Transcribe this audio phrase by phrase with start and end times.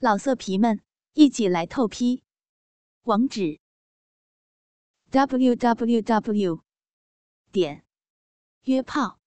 [0.00, 0.80] 老色皮们，
[1.14, 2.22] 一起来透批！
[3.02, 3.58] 网址
[5.10, 6.62] ：w w w
[7.50, 7.84] 点
[8.62, 9.18] 约炮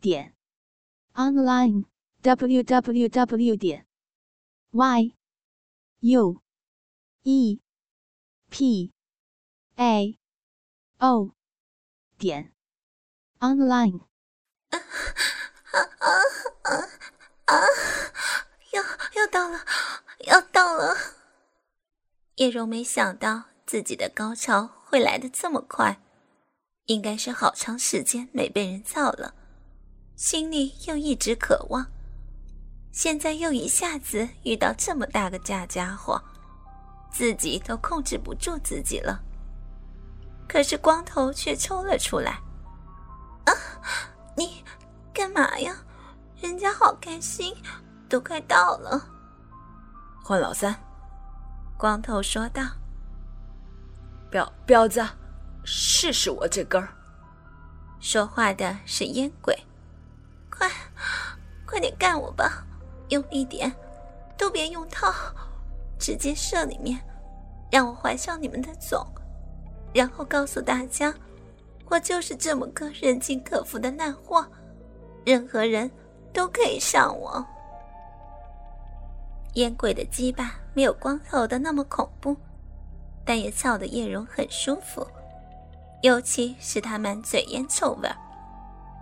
[0.00, 0.34] 点
[1.12, 1.84] online
[2.22, 3.86] w w w 点
[4.72, 5.14] y
[6.00, 6.42] u
[7.22, 7.60] e
[8.50, 8.92] p
[9.76, 10.18] a
[10.98, 11.36] o
[12.18, 12.52] 点
[13.38, 14.00] online。
[14.70, 14.78] 啊
[15.70, 15.78] 啊
[16.64, 16.88] 啊
[17.44, 17.54] 啊！
[18.72, 19.64] 要要到了，
[20.24, 20.94] 要到了！
[22.36, 26.00] 叶柔没想到自己的高潮会来的这么快，
[26.86, 29.34] 应该是好长时间没被人造了，
[30.16, 31.86] 心里又一直渴望，
[32.92, 36.22] 现在又一下子遇到这么大个假家伙，
[37.10, 39.20] 自己都控制不住自己了。
[40.48, 42.40] 可是光头却抽了出来
[43.46, 43.52] ：“啊，
[44.36, 44.62] 你
[45.12, 45.76] 干嘛呀？
[46.40, 47.54] 人家好开心。”
[48.06, 49.08] 都快到了，
[50.26, 50.74] 换老三。
[51.76, 52.62] 光头说道
[54.32, 55.06] ：“彪彪子，
[55.64, 56.88] 试试我这根儿。”
[58.00, 59.54] 说话的是烟鬼，
[60.50, 60.66] 快，
[61.66, 62.64] 快点干我吧，
[63.10, 63.70] 用力点，
[64.38, 65.12] 都别用套，
[65.98, 66.98] 直接射里面，
[67.70, 69.06] 让我怀上你们的种，
[69.92, 71.12] 然后告诉大家，
[71.90, 74.46] 我就是这么个人尽可夫的烂货，
[75.26, 75.90] 任何人
[76.32, 77.44] 都可以上我。
[79.54, 82.36] 烟鬼的鸡巴没有光头的那么恐怖，
[83.24, 85.06] 但也操得叶蓉很舒服，
[86.02, 88.08] 尤其是他满嘴烟臭味，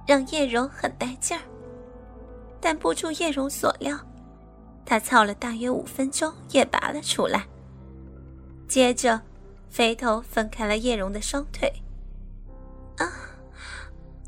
[0.07, 1.43] 让叶蓉很带劲儿。
[2.61, 3.99] 但不出叶蓉所料，
[4.85, 7.47] 他操了大约五分钟也拔了出来。
[8.69, 9.21] 接着，
[9.69, 11.73] 肥头分开了叶蓉的双腿。
[12.99, 13.11] 啊，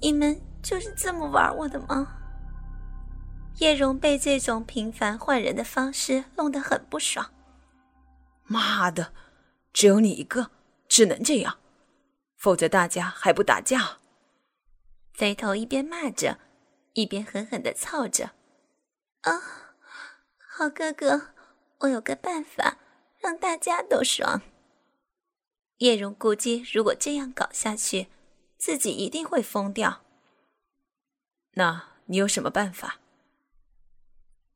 [0.00, 2.08] 你们就是这么玩我的吗？
[3.58, 7.32] 叶蓉被这种频繁换人的方式弄得很不爽。
[8.44, 9.12] 妈的，
[9.72, 10.50] 只有你一个，
[10.88, 11.58] 只能这样，
[12.36, 13.98] 否则大家还不打架？
[15.14, 16.38] 贼头一边骂着，
[16.94, 18.32] 一边狠狠的操着。
[19.20, 19.40] 啊，
[20.36, 21.28] 好哥哥，
[21.78, 22.78] 我有个办法，
[23.18, 24.42] 让大家都爽。
[25.78, 28.08] 叶蓉估计，如果这样搞下去，
[28.58, 30.02] 自己一定会疯掉。
[31.52, 32.98] 那你有什么办法？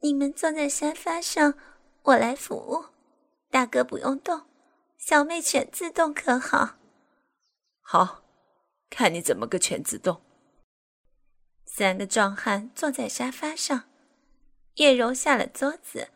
[0.01, 1.55] 你们坐在沙发上，
[2.03, 2.87] 我来服务。
[3.51, 4.43] 大哥不用动，
[4.97, 6.77] 小妹全自动可好？
[7.81, 8.23] 好，
[8.91, 10.23] 看你怎么个全自动。
[11.65, 13.89] 三个壮汉坐在沙发上，
[14.75, 16.09] 叶柔下了桌子，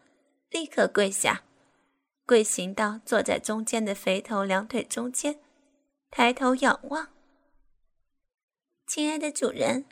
[0.50, 1.42] 立刻跪下，
[2.24, 5.40] 跪行到坐在中间的肥头两腿中间，
[6.10, 7.08] 抬头仰望。
[8.86, 9.86] 亲爱的主人，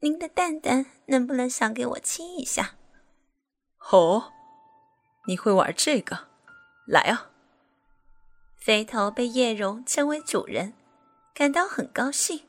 [0.00, 2.75] 您的蛋蛋能不能赏给我亲一下？
[3.90, 4.32] 哦，
[5.26, 6.26] 你会玩这个？
[6.86, 7.30] 来啊！
[8.56, 10.72] 肥头被叶蓉称为主人，
[11.32, 12.42] 感到很高兴。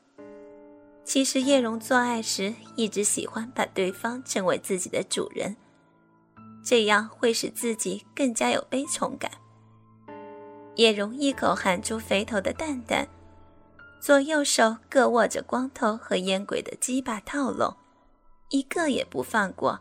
[1.04, 5.56] 其实叶蓉做爱时一直喜欢把对方称为自己的主人，
[6.64, 9.30] 这样会使自己更加有悲从感。
[10.74, 13.08] 叶蓉一口含住肥头的蛋蛋，
[14.00, 17.76] 左右手各握着光头和烟鬼的鸡巴套拢，
[18.50, 19.78] 一个也不放过。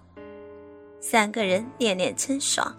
[0.99, 2.75] 三个人连连称爽，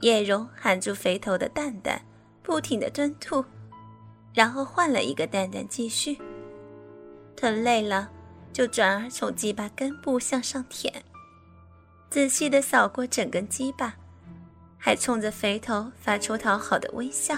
[0.00, 2.00] 叶蓉含住肥头的蛋蛋，
[2.42, 3.44] 不停的吞吐，
[4.32, 6.18] 然后换了一个蛋蛋继续。
[7.36, 8.10] 吞累了，
[8.52, 11.02] 就转而从鸡巴根部向上舔，
[12.08, 13.94] 仔细的扫过整根鸡巴，
[14.78, 17.36] 还冲着肥头发出讨好的微笑，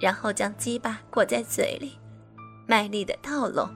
[0.00, 1.98] 然后将鸡巴裹在嘴里，
[2.66, 3.68] 卖力的套拢，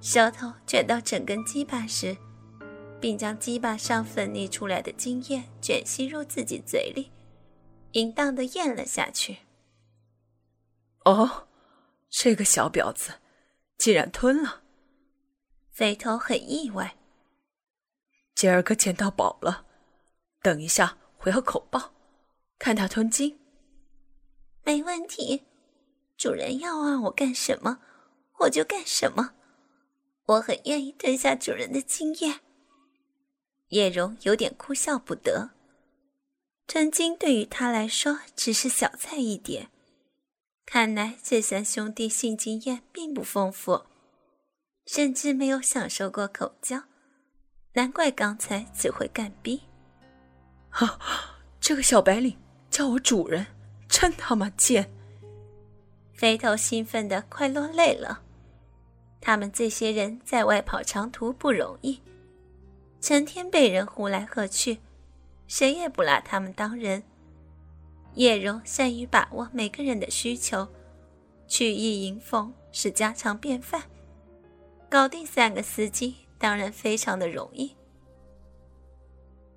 [0.00, 2.16] 舌头卷到整根鸡巴时。
[3.02, 7.10] 并将鸡巴上分泌出来的精液卷吸入自己嘴里，
[7.94, 9.38] 淫荡的咽了下去。
[11.04, 11.48] 哦，
[12.08, 13.14] 这个小婊子
[13.76, 14.62] 竟然吞了！
[15.72, 16.96] 肥头很意外。
[18.36, 19.66] 今儿个捡到宝了，
[20.40, 21.92] 等一下回个口报，
[22.56, 23.40] 看他吞金。
[24.62, 25.42] 没问题，
[26.16, 27.80] 主人要让我干什么，
[28.38, 29.32] 我就干什么。
[30.26, 32.38] 我很愿意吞下主人的精液。
[33.72, 35.50] 叶蓉有点哭笑不得，
[36.66, 39.68] 吞金对于他来说只是小菜一碟。
[40.66, 43.86] 看来这三兄弟性经验并不丰富，
[44.86, 46.82] 甚至没有享受过口交，
[47.72, 49.62] 难怪刚才只会干逼。
[50.68, 50.98] 啊，
[51.58, 52.36] 这个小白领
[52.68, 53.46] 叫我主人，
[53.88, 54.92] 真他妈贱！
[56.12, 58.20] 肥头兴奋的快落泪了。
[59.18, 61.98] 他们这些人在外跑长途不容易。
[63.02, 64.78] 成天被人呼来喝去，
[65.48, 67.02] 谁也不拿他们当人。
[68.14, 70.68] 叶柔善于把握每个人的需求，
[71.48, 73.82] 曲意迎风是家常便饭。
[74.88, 77.74] 搞定三个司机当然非常的容易。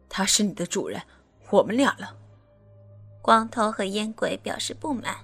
[0.09, 1.00] 他是你的主人，
[1.51, 2.18] 我们俩了。
[3.21, 5.15] 光头和烟鬼表示不满：“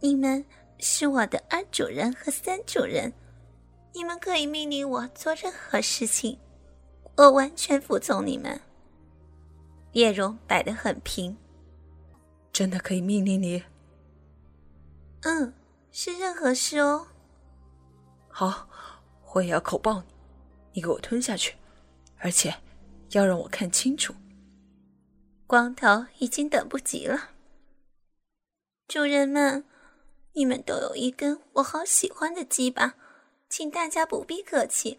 [0.00, 0.44] 你们
[0.80, 3.12] 是我的二主人和三主人，
[3.92, 6.36] 你们可以命令我做任何事情，
[7.16, 8.60] 我完全服从你们。”
[9.92, 11.36] 叶荣摆得很平。
[12.52, 13.62] 真的可以命令你？
[15.22, 15.52] 嗯，
[15.90, 17.06] 是任何事哦。
[18.28, 18.68] 好，
[19.34, 20.06] 我也要口爆你，
[20.74, 21.54] 你给我吞下去，
[22.18, 22.54] 而且
[23.10, 24.14] 要让我看清楚。
[25.46, 27.30] 光头已经等不及了。
[28.88, 29.64] 主人们，
[30.32, 32.94] 你们都有一根我好喜欢的鸡巴，
[33.48, 34.98] 请大家不必客气，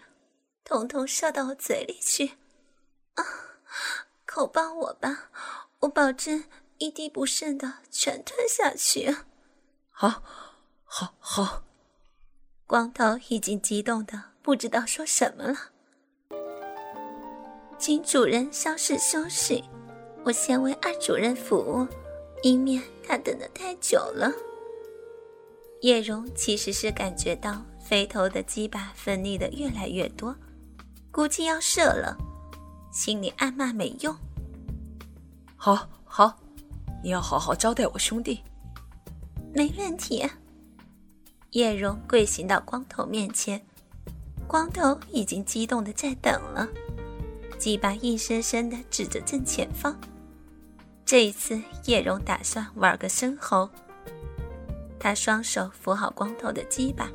[0.68, 2.32] 统统射到我嘴里去。
[3.14, 3.24] 啊，
[4.26, 5.30] 口爆我吧，
[5.80, 6.44] 我保证。
[6.80, 9.10] 一滴不剩的全吞下去！
[9.90, 10.22] 好，
[10.84, 11.64] 好，好！
[12.68, 15.58] 光头已经激动的不知道说什么了。
[17.80, 19.64] 请主人稍事休息，
[20.24, 21.88] 我先为二主人服务，
[22.44, 24.32] 以免他等的太久了。
[25.82, 30.36] 叶蓉其实是感觉到肥头的鸡巴分泌的越来越多，
[31.18, 32.16] 估计要射了，
[32.92, 34.16] 心里暗骂没用。
[35.56, 36.38] 好，好。
[37.04, 38.44] 你要好好招待我兄弟，
[39.52, 40.30] 没问题。
[41.54, 43.60] 叶荣跪行到光头面前，
[44.46, 46.68] 光头已经激动的在等了，
[47.58, 50.00] 鸡巴硬生生的指着正前方。
[51.04, 53.68] 这一次，叶荣打算玩个深喉。
[55.00, 57.10] 他双手扶好光头的鸡巴，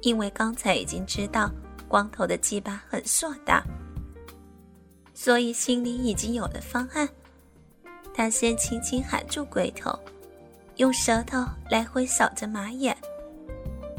[0.00, 1.50] 因为刚才已经知道
[1.94, 3.62] 光头的鸡巴很硕大，
[5.14, 7.08] 所以心里已经有了方案。
[8.12, 9.96] 他先轻轻含住龟头，
[10.74, 12.96] 用舌头来回扫着马眼。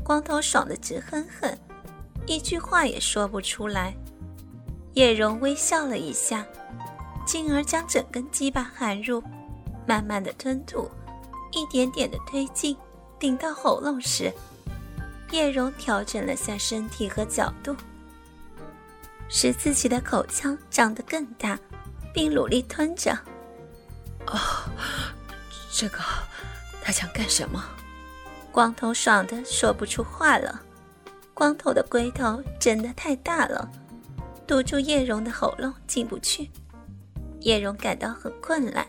[0.04, 1.58] 光头爽的直哼哼，
[2.28, 3.96] 一句话也说不出来。
[4.96, 6.46] 叶蓉微笑了一下，
[7.26, 9.24] 进而将整根鸡巴含入，
[9.88, 10.92] 慢慢的吞吐，
[11.54, 12.76] 一点点的推进，
[13.18, 14.34] 顶到喉咙时，
[15.36, 17.76] 叶蓉调整了下身体和角度，
[19.28, 21.60] 使自己的口腔长得更大，
[22.14, 23.12] 并努力吞着。
[24.28, 24.40] 哦，
[25.74, 26.00] 这个
[26.82, 27.62] 他想干什么？
[28.50, 30.62] 光头爽的说不出话了。
[31.34, 33.70] 光头的龟头真的太大了，
[34.48, 36.50] 堵住叶蓉的喉咙进不去。
[37.42, 38.88] 叶蓉感到很困难。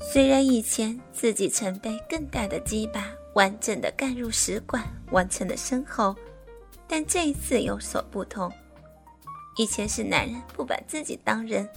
[0.00, 6.14] 虽然以前自己曾被更大的鸡巴完整的干入食管，完成了生喉，
[6.88, 8.50] 但这一次有所不同。
[9.56, 11.68] 以前是男人不把自己当人。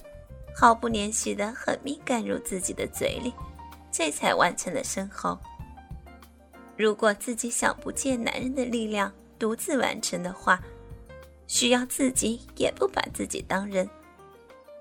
[0.60, 3.32] 毫不怜惜的狠命干入自己的嘴里，
[3.92, 5.38] 这才完成了身后。
[6.76, 10.60] 如果自己想不借男人的力量独自完成的话，
[11.46, 13.88] 需要自己也不把自己当人，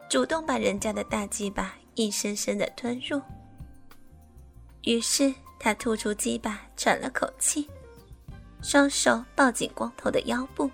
[0.09, 3.21] 主动把人家的大鸡巴硬生生的吞入。
[4.81, 7.68] 于是他吐出鸡巴，喘了口气，
[8.62, 10.69] 双手抱紧光头的腰部，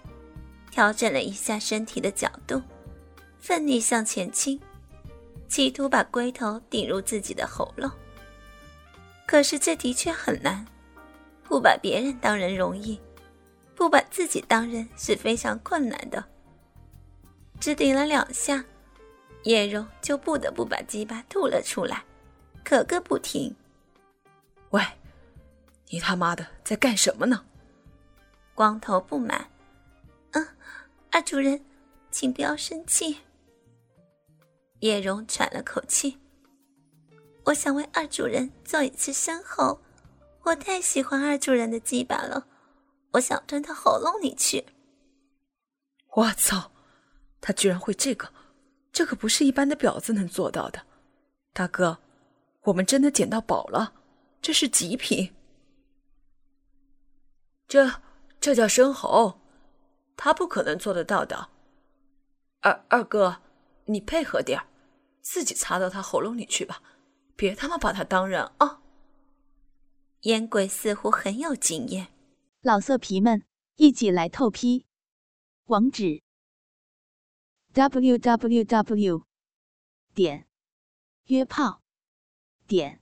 [0.69, 2.61] 调整了一下身体的角度，
[3.39, 4.59] 奋力向前倾。
[5.47, 7.89] 企图把龟头顶入自己的喉咙，
[9.27, 10.65] 可是这的确很难。
[11.43, 12.99] 不把别人当人容易，
[13.75, 16.23] 不把自己当人是非常困难的。
[17.59, 18.65] 只顶了两下，
[19.43, 22.03] 叶柔就不得不把鸡巴吐了出来，
[22.65, 23.55] 咳个不停。
[24.73, 24.83] 喂，
[25.89, 27.45] 你他妈的在干什么呢？
[28.55, 29.47] 光头不满。
[30.31, 30.47] 嗯，
[31.11, 31.63] 二主人，
[32.09, 33.19] 请不要生气。
[34.79, 36.17] 叶荣喘了口气，
[37.45, 39.79] 我想为二主人做一次身后，
[40.41, 42.47] 我太喜欢二主人的鸡巴了，
[43.11, 44.65] 我想吞到喉咙里去。
[46.15, 46.71] 我操，
[47.39, 48.27] 他居然会这个，
[48.91, 50.81] 这可不是一般的婊子能做到的。
[51.53, 51.99] 大哥，
[52.63, 53.93] 我们真的捡到宝了，
[54.43, 55.33] 这是极品。
[57.65, 58.01] 这
[58.41, 59.39] 这叫生猴，
[60.17, 61.49] 他不可能做得到的。
[62.59, 63.41] 二二哥，
[63.85, 64.67] 你配合点儿。
[65.21, 66.83] 自己插到他喉咙里去吧，
[67.37, 68.81] 别他妈把他当人啊！
[70.23, 72.09] 烟鬼似乎很有经验，
[72.59, 73.45] 老色皮们
[73.75, 74.85] 一起来透批，
[75.67, 76.21] 网址
[77.71, 79.23] ：w w w
[80.13, 80.45] 点
[81.27, 81.81] 约炮
[82.67, 83.01] 点